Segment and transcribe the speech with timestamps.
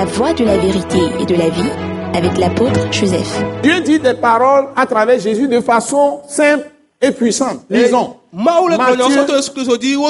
[0.00, 1.68] La voie de la vérité et de la vie
[2.14, 3.44] avec l'apôtre Joseph.
[3.62, 6.64] Dieu dit des paroles à travers Jésus de façon simple
[7.02, 7.60] et puissante.
[7.68, 8.16] Lisons.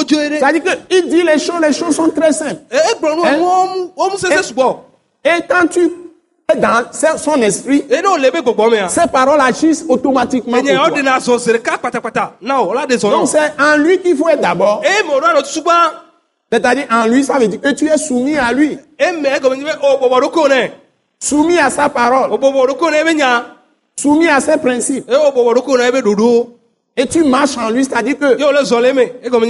[0.09, 2.61] C'est-à-dire qu'il dit les choses, les choses sont très simples.
[2.71, 4.43] e egblɔ nu Hein?
[4.45, 4.77] sugbɔ
[5.25, 5.91] Et quand tu
[6.53, 6.85] es dans
[7.19, 10.91] son esprit, mea ces paroles agissent automatiquement pour toi.
[13.11, 14.83] Donc c'est en lui qu'il faut être d'abord.
[16.53, 19.65] C'est-à-dire en lui, ça veut dire que tu es soumis à lui, eme egɔme nyi
[19.65, 20.71] be o bɔbɔ ɖokeo nɛ
[21.19, 23.47] soumis à sa parole, o bɔbɔ ɖokeo nɛ ebe nya
[23.97, 25.09] soumis à ses principes.
[25.09, 26.61] eye o bɔbɔ ɖokeo nɛ ebe ɖoɖo
[26.97, 28.35] Et tu marches en lui, c'est-à-dire que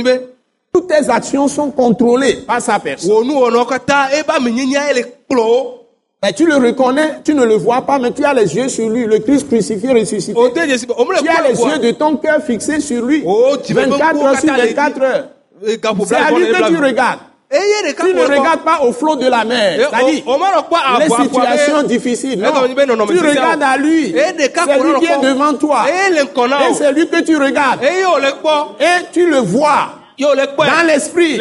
[0.03, 0.21] be
[0.73, 3.27] toutes tes actions sont contrôlées par sa personne.
[6.23, 8.89] Mais tu le reconnais, tu ne le vois pas, mais tu as les yeux sur
[8.91, 10.39] lui, le Christ crucifié, ressuscité.
[10.53, 13.23] Tu as les yeux de ton cœur fixés sur lui.
[13.27, 15.29] Oh, tu veux 24 beaucoup heures sur Qatar, 24 heures.
[16.07, 17.21] C'est à lui que tu regardes.
[17.53, 19.77] eye ɖeka Tu ne regardes pas au flot de la mer.
[19.77, 20.23] Eh, C'est-à-dire,
[21.01, 22.39] les situations difficiles.
[22.39, 22.43] Eh,
[22.97, 24.15] non, tu regardes à lui.
[24.17, 24.35] Eh,
[24.67, 25.85] C'est lui qui est devant toi.
[26.71, 27.81] Et c'est lui que tu regardes.
[28.81, 29.89] Et tu le vois
[30.69, 31.37] dans l'esprit,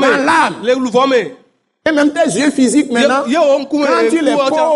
[0.00, 0.54] dans l'âme.
[1.86, 3.22] Et même tes yeux physiques maintenant,
[3.86, 4.32] quand tu les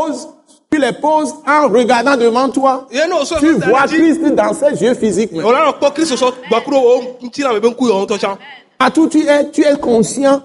[0.07, 0.29] poses,
[0.71, 2.87] tu les poses en regardant devant toi.
[3.41, 5.33] Tu vois Christ dans ses yeux physiques.
[5.33, 5.53] maintenant.
[8.79, 10.43] Partout tu es, tu es conscient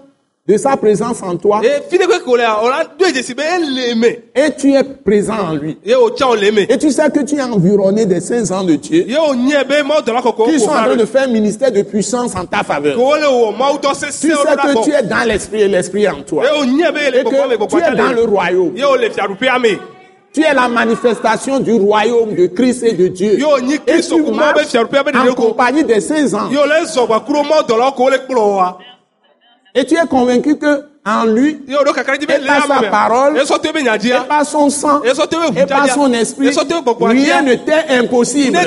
[0.48, 1.62] de sa présence en toi
[4.36, 5.78] et tu es présent en lui.
[6.68, 10.84] Et tu sais que tu es environné des saints ans de Dieu qui sont en
[10.84, 12.98] train de faire ministère de puissance en ta faveur.
[12.98, 13.02] Tu
[14.32, 16.44] sais que tu es dans l'esprit et l'esprit en toi.
[16.44, 17.30] Et que
[17.68, 18.74] tu es dans le royaume.
[20.34, 23.38] Tu es la manifestation du royaume de Christ et de Dieu.
[23.88, 24.76] Et tu marches
[25.14, 26.50] en compagnie des saints wa
[29.76, 31.74] Et tu es convaincu que en lui, Et
[32.46, 35.94] par sa parole, et dzia par son sang, Et par Jadia.
[35.96, 38.58] son esprit, Gbogbo rien ne t'est impossible.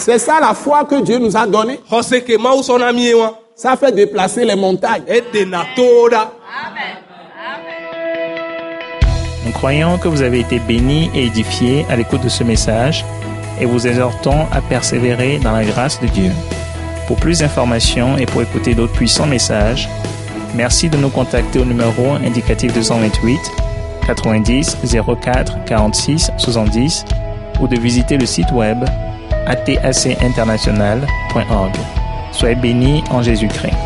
[0.00, 1.78] C'est ça la foi que Dieu nous a donnée.
[1.90, 2.00] wa
[3.54, 5.02] Ça fait déplacer les montagnes.
[9.44, 13.04] Nous croyons que vous avez été bénis et édifiés à l'écoute de ce message
[13.60, 16.32] et vous exhortons à persévérer dans la grâce de Dieu.
[17.06, 19.86] Pour plus d'informations et pour écouter d'autres puissants messages,
[20.54, 23.38] merci de nous contacter au numéro indicatif 228
[24.06, 24.78] 90
[25.20, 27.04] 04 46 70
[27.60, 28.82] ou de visiter le site web
[29.46, 31.72] atacinternational.org.
[32.32, 33.76] Soyez bénis en Jésus-Christ.